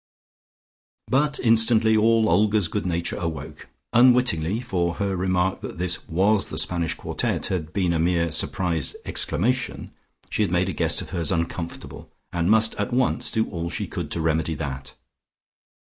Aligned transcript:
But 1.09 1.39
instantly 1.43 1.95
all 1.95 2.27
Olga's 2.27 2.67
good 2.67 2.87
nature 2.87 3.17
awoke: 3.17 3.67
unwittingly 3.93 4.59
(for 4.59 4.95
her 4.95 5.15
remark 5.15 5.61
that 5.61 5.77
this 5.77 6.07
was 6.09 6.47
the 6.49 6.57
Spanish 6.57 6.95
Quartet 6.95 7.45
had 7.45 7.71
been 7.71 7.93
a 7.93 7.99
mere 7.99 8.31
surprised 8.31 8.95
exclamation), 9.05 9.91
she 10.31 10.41
had 10.41 10.49
made 10.49 10.69
a 10.69 10.73
guest 10.73 11.03
of 11.03 11.11
hers 11.11 11.31
uncomfortable, 11.31 12.09
and 12.33 12.49
must 12.49 12.73
at 12.77 12.91
once 12.91 13.29
do 13.29 13.47
all 13.51 13.69
she 13.69 13.85
could 13.85 14.09
to 14.09 14.21
remedy 14.21 14.55
that. 14.55 14.95